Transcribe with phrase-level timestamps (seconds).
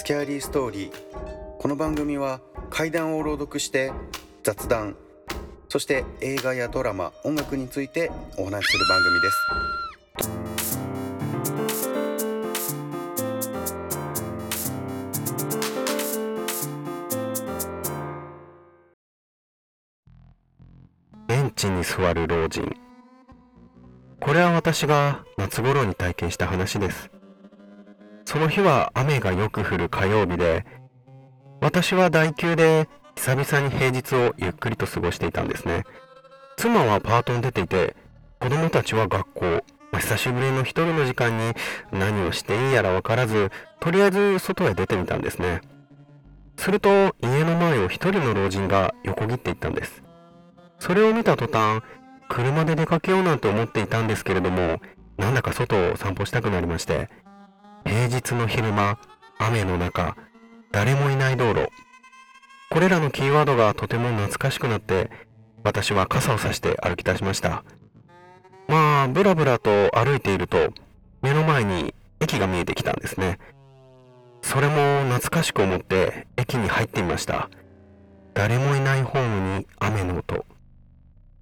[0.00, 0.92] スキャーリーストーリー
[1.58, 3.92] この番組は怪談を朗読して
[4.42, 4.96] 雑談。
[5.68, 9.50] そして映画やドラマ音楽についてお話しする番組です。
[21.28, 22.74] ベンチに座る老人。
[24.18, 27.19] これは私が夏頃に体験した話です。
[28.30, 30.64] その日は雨がよく降る火曜日で
[31.60, 35.82] 私は代休で久々に平日をゆっくりと過ごしていたんですね。
[36.56, 37.96] 妻はパートに出ていて
[38.38, 41.54] 子供たちは学校、ま久しぶりの一人の時間に
[41.90, 45.60] 何をしていいやら分からずとりあえず外へ出てみたんですね。
[46.56, 50.04] すると家の前を一人の老人が横切っていったんです。
[50.78, 51.82] それを見た途端
[52.28, 54.80] 車で出かけようなんて思っていたんですけれども
[55.16, 57.10] なんだか外を散歩したくなりまして
[57.84, 58.98] 平日の昼間
[59.38, 60.16] 雨の中
[60.72, 61.68] 誰もいない道路。
[62.70, 65.10] これらのキーワードがとても懐かしくなって
[65.64, 67.64] 私は傘をさして歩き出しました。
[68.68, 70.72] まあブラブラと歩いていると
[71.22, 73.38] 目の前に駅が見えてきたんですね。
[74.42, 77.50] それも懐かしく思って駅に入ってみました。
[78.34, 80.46] 誰もいないホームに雨の音。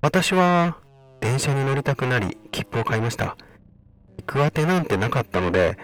[0.00, 0.78] 私は
[1.20, 3.36] 電車に乗りたくなり切符を買いました。
[4.16, 5.76] 行く当てなんてなかったので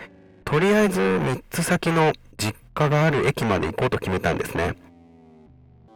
[0.45, 4.75] とりあえず3つ先の実家がある駅まで行こうと決めたんですね。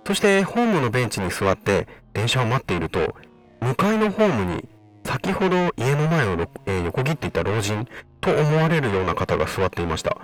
[0.06, 3.14] そしてホームのベンチに座って電車を待っていると
[3.60, 4.68] 向かいのホームに
[5.04, 7.88] 先ほど家の前を、え横切っていた老人
[8.20, 10.18] と思われるような方が座っていました。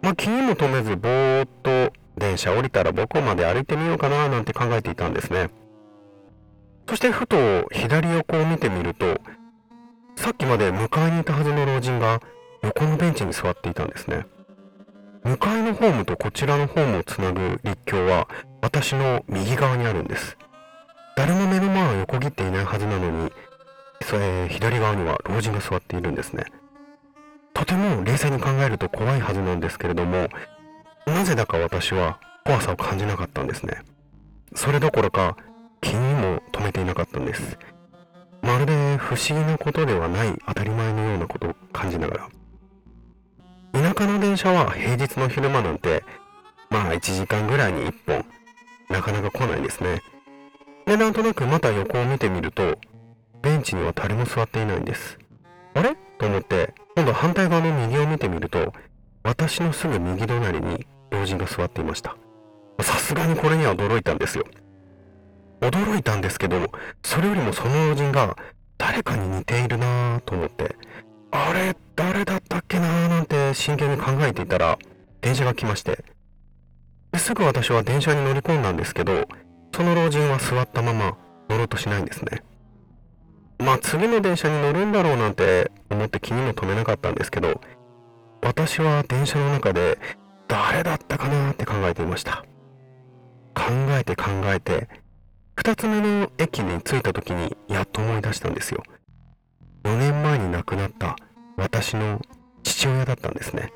[0.00, 5.50] まあ気にも留めずぼーっと電車降りたらどこまで歩いてみようかななんて考えていたんですね。
[6.88, 7.36] そしてふと
[7.70, 9.20] 左横を見てみると
[10.16, 12.20] さっきまで向かいにいたはずの老人が
[12.62, 14.26] 横のベンチに座っていたんですね。
[15.24, 18.26] 向かいのホームとこちらのホームをつなぐ立橋は
[18.62, 20.36] 私の右側にあるんです。
[21.16, 23.32] 誰も目の前を横切っていないはずなのに
[24.02, 26.44] それ左側には老人が座っているんですね。
[27.52, 30.28] とても冷静に考えると怖いはずなんですけれども
[31.06, 33.82] なぜだか私は怖さを感じなかったんですね。
[34.54, 35.36] それどころか
[35.80, 37.58] 気にも留めていなかったんです。
[38.42, 42.28] まるで不思議なことではない当たり前のようなことを感じながら。
[43.72, 46.04] 田舎の電車は平日の昼間なんて
[46.70, 48.24] まあ1時間ぐらいに1本
[48.88, 50.02] なかなか来ないですね。
[50.86, 52.78] でなんとなくまた横を見てみると
[53.42, 55.18] ベンチには誰も座っていないんです。
[55.74, 55.96] あれ？
[56.18, 58.72] と思って今度反対側の右を見てみると
[59.22, 62.16] 私のすぐ右隣に老人が座っていました。
[62.82, 64.44] さすがにこれには驚いたんですよ。
[65.60, 66.70] 驚いたんですけど
[67.02, 68.36] それよりもその老人が
[68.78, 70.74] 誰かに似ているなぁと思って
[71.32, 74.78] あれ誰だったっけなーなんて真剣に考えていたら
[75.20, 76.04] 電車が来まして。
[77.18, 79.26] すぐ私は電車に乗り込んだんですけど
[79.74, 81.16] その老人は座ったまま
[81.48, 82.42] 乗ろうとしないんですね。
[83.58, 87.60] まあ次の電車に乗るんだろうなんて思って気にも留めなかったんですけど
[88.42, 89.98] 私は電車の中で
[90.48, 92.44] 誰だったかなーって考えていました。
[93.54, 93.64] 考
[93.98, 94.88] えて考えて
[95.56, 98.82] 2つ目の駅に着いた時にやっと思い出したんですよ。
[99.84, 101.16] 4年前に亡くなった
[101.56, 102.20] 私の
[102.62, 103.72] 父親だったんですね。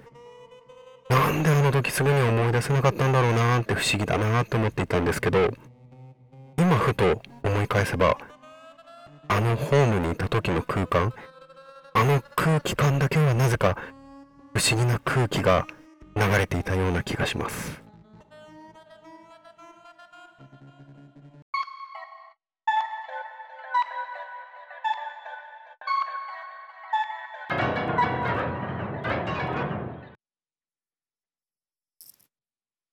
[1.09, 5.53] なんであの時すぐに思い出せなかったんだろうなーって不思議だなーって思っていたんですけど
[6.57, 8.17] 今ふと思い返せば
[9.29, 11.13] あのホームにいた時の空間
[11.93, 13.77] あの空気感だけはなぜか
[14.55, 15.67] 不思議な空気が
[16.17, 17.84] 流れていたような気がします。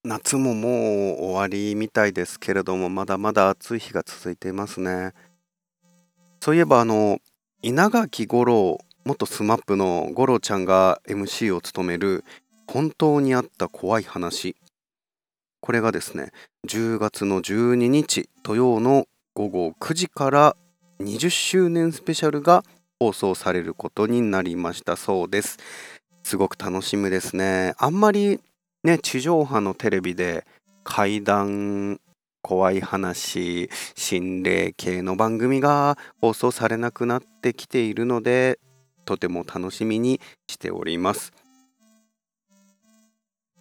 [0.03, 0.71] 夏ももう
[1.25, 5.13] 終わりみたいですけれどもまだまだ暑い日が続いていますね。
[6.39, 7.19] そういえばあの
[7.61, 12.23] 稲垣吾郎元 SMAP の五郎ちゃんが MC を務める
[12.65, 14.55] 「本当にあった怖い話」
[15.61, 16.31] これがですね
[16.67, 20.55] 10月の12日土曜の午後9時から
[20.99, 22.63] 20周年スペシャルが
[22.99, 25.59] 放送されることになりましたそうです。
[26.23, 27.73] すごく楽しみですね。
[27.77, 28.39] あんまり
[28.83, 30.45] ね地上波のテレビで
[30.83, 31.99] 怪談
[32.41, 38.59] 怖い話心霊系の番組が放送されなくなってきているので
[39.05, 41.33] とても楽しみにしております。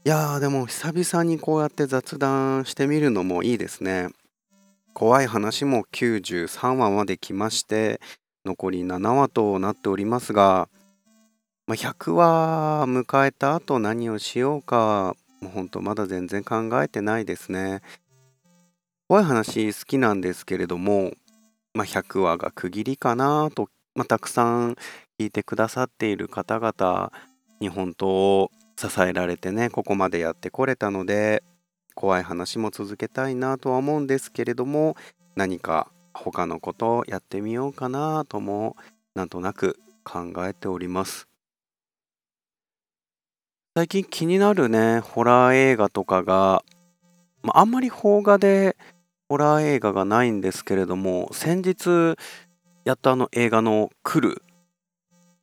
[0.07, 4.09] いやーでも久々にこうやって雑談してみるのもいいですね。
[4.95, 8.01] 怖い話も93話まで来まして
[8.47, 10.69] 残り7話となっておりますが
[11.71, 17.81] まあ100話迎えた後何をしようかもうほんとまだ全然考えてないですね。
[19.07, 21.13] 怖い話好きなんですけれども、
[21.73, 24.73] まあ、100話が区切りかなと、まあ、たくさん
[25.21, 27.13] 聞いてくださっている方々
[27.61, 31.45] に本当支えられてねここまでやってこれたので
[31.95, 34.97] 怖い話も続けたいなとは思うんですけれども
[35.37, 38.75] 何か他のことをやってみようかなとも
[39.15, 41.30] なんとなく考えております
[43.77, 46.65] 最近気になるねホラー映画とかが、
[47.43, 48.77] まあ、んまり邦画で
[49.29, 52.17] ホラー映画がないんですけれども先日
[52.85, 54.43] やっとあの映画の「来る」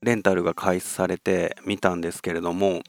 [0.03, 2.81] レンタルが開始されて見たんですけれども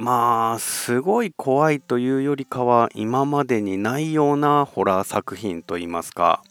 [0.00, 6.42] まあすごい怖いというよりかは今までにないようなホラー作品といいますか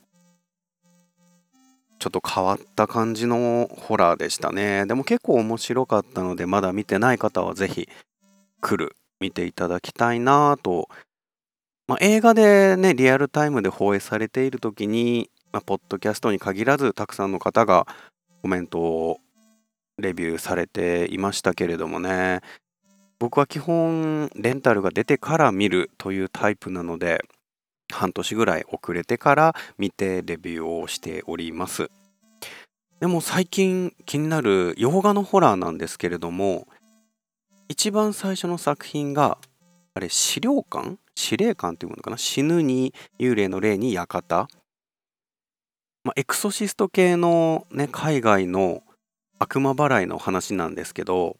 [2.00, 4.86] ちょっと変わった感じのホラーでしたね。
[4.86, 7.90] でも結構面白かったのでまだ見てない方は是非
[8.62, 10.88] 来る見ていただきたいなと、
[11.88, 17.86] まあ、映画でねリアルタイムで放映されている時に、まあ、ポッドキャストに限らずたくさんの方が
[18.42, 19.20] コメントを
[19.98, 22.40] レビューされていましたけれどもね。
[23.20, 27.22] 僕は基本レンタルが出てから見るというタイプなので
[27.92, 31.90] 半年ぐらい遅れてから見てレビューをしております。
[33.00, 36.68] でも最近気になる洋画のホラーなんですけれども
[37.70, 39.38] 一番最初の作品が
[39.94, 40.98] あれ資料館？
[41.16, 42.18] 司令官っていうものかな？
[42.18, 44.48] 死ぬに幽霊の霊に館？
[46.04, 48.84] まあ、エクソシスト系のね海外の
[49.38, 51.38] 悪魔払いの話なんですけど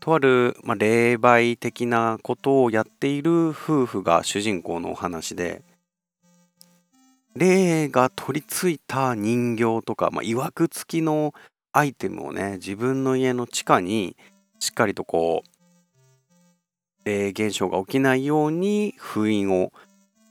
[0.00, 5.62] とある、まあ、霊媒的なことをやっている夫婦が主人公のお話で
[7.36, 11.34] 霊が取り付いた人形とか、まあ、曰く付きの
[11.72, 14.16] アイテムをね自分の家の地下に
[14.58, 15.60] しっかりとこう
[17.04, 19.72] 霊現象が起きないように封印を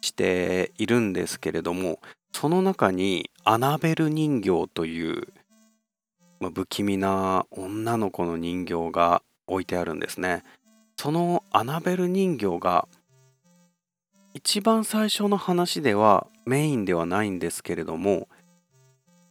[0.02, 2.00] しているんですけれども
[2.32, 5.28] その中にアナベル人形という、
[6.40, 9.22] まあ、不気味な女の子の人形が
[9.54, 10.44] 置いてあるんですね。
[10.98, 12.88] そのアナベル人形が
[14.34, 18.28] 一番最初の話ではメインではないんですけれども、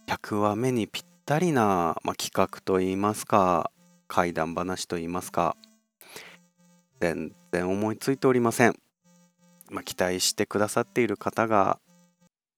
[0.09, 3.71] 100話目にぴったりな、まあ、企画といいますか
[4.07, 5.59] 怪談話といいますか
[7.01, 8.75] 全然思いついておりません、
[9.71, 11.79] まあ、期待してくださっている方が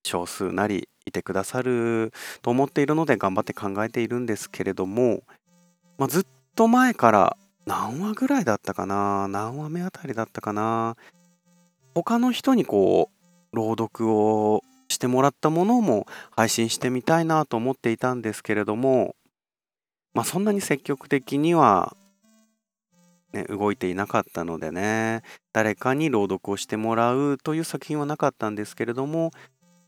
[0.04, 5.22] 少数なりいてくださると思っているので頑張って考えているんですけれども、
[5.98, 9.28] まあ、ずっと前から何話ぐらいだったかな？
[9.28, 10.96] 何話目あたりだったかな？
[11.94, 13.10] 他の人にこ
[13.52, 19.14] う朗読をしてもらったものも配信してみたいなと思っていたんですけれども
[20.14, 21.94] まあそんなに積極的には
[23.32, 25.22] ね、動いていなかったのでね
[25.52, 29.30] 誰かに朗読をしてもらうという作品はなかったんですけれども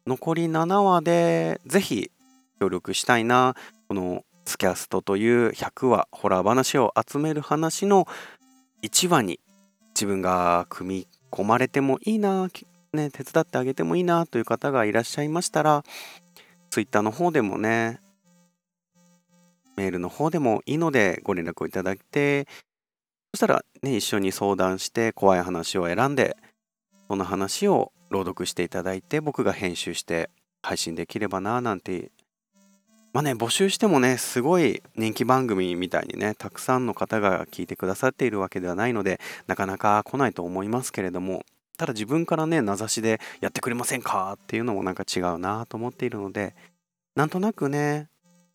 [0.06, 2.10] 残り7話でぜひ
[2.60, 3.56] 協力したいな
[3.88, 8.06] この「スキャスト」という100話ホラー話を集める話の
[8.82, 9.40] 1話に
[9.94, 12.48] 自分が組み込まれてもいいな、
[12.92, 15.84] ね、手伝ってあげてもいいなという方がいらっしゃいましたら
[16.70, 18.00] Twitter の方でもね
[19.76, 22.46] メールの方でもいいのでご連絡をいただいて
[23.32, 26.36] そしたらね一緒に相談して怖い話を選んで
[27.08, 30.28] その話を朗読していただいて僕が編集して
[30.62, 32.10] 配信できればなぁなんて
[33.14, 41.44] まあね募集してもねすごい人気番組みたいにねたくさんの方が聞いてくださっているわけではないのでなかなか来ないと思いますけれども
[41.78, 46.54] ただ自分からね名指しでやってくれませんかっていうのもなんか違うなぁと思っているので
[47.16, 48.08] なんとなくね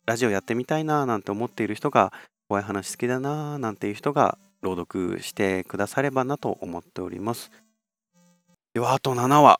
[0.06, 2.12] ラジオやってみたいなぁなんて思っている人が
[2.48, 7.50] 怖い話好きだなぁなんていう人が朗読してくださればなと思っております。
[8.74, 9.58] ではあと7話。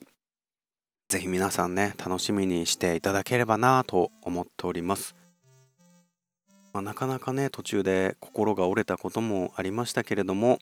[1.09, 5.17] ぜひ皆さんね楽しみにしていただければなと思っております、
[6.75, 10.59] まあ、なかなかね途中で心が折れたこともありましたけれども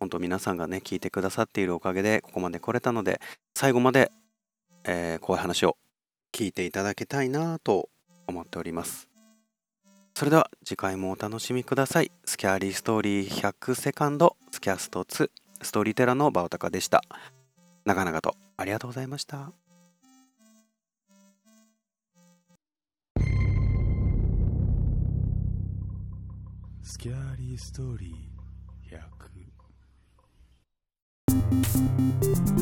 [0.00, 3.20] 本当皆さんがね聞いてくださっているおかげでここまで来れたので
[3.54, 4.10] 最後まで、
[4.82, 5.76] えー、怖い話を
[6.32, 7.88] 聞いていただきたいなと
[8.26, 9.07] 思っております。
[10.18, 12.10] それでは次回もお楽しみください。
[12.24, 15.30] スキャーリーストーリー100セカンドスキャスト2
[15.62, 17.04] ストーリーテラーのバオタカでした。
[17.84, 19.52] 長々とありがとうございました。
[26.82, 28.98] スキャーリーストーリー
[32.56, 32.57] 100